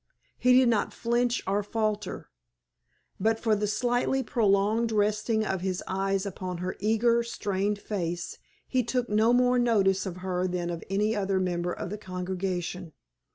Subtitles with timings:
[0.39, 2.31] He did not flinch or falter.
[3.19, 8.81] But for the slightly prolonged resting of his eyes upon her eager, strained face he
[8.83, 12.93] took no more notice of her than of any other member of the congregation.